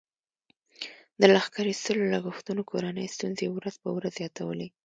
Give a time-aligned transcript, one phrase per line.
[1.19, 4.67] د لښکر ایستلو لګښتونو کورنۍ ستونزې ورځ په ورځ زیاتولې.